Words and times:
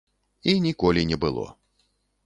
І 0.53 0.55
ніколі 0.65 1.05
не 1.13 1.21
было. 1.27 1.47